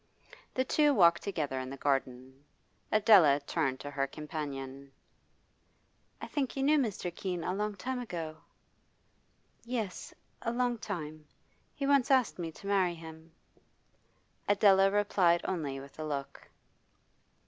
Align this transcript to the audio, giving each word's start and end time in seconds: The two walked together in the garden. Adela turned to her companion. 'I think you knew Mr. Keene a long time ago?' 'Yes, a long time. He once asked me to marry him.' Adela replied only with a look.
The 0.55 0.65
two 0.65 0.95
walked 0.95 1.21
together 1.21 1.59
in 1.59 1.69
the 1.69 1.77
garden. 1.77 2.43
Adela 2.91 3.39
turned 3.45 3.79
to 3.81 3.91
her 3.91 4.07
companion. 4.07 4.91
'I 6.19 6.25
think 6.29 6.57
you 6.57 6.63
knew 6.63 6.79
Mr. 6.79 7.13
Keene 7.13 7.43
a 7.43 7.53
long 7.53 7.75
time 7.75 7.99
ago?' 7.99 8.37
'Yes, 9.63 10.11
a 10.41 10.51
long 10.51 10.79
time. 10.79 11.27
He 11.75 11.85
once 11.85 12.09
asked 12.09 12.39
me 12.39 12.51
to 12.51 12.65
marry 12.65 12.95
him.' 12.95 13.31
Adela 14.47 14.89
replied 14.89 15.41
only 15.43 15.79
with 15.79 15.99
a 15.99 16.03
look. 16.03 16.49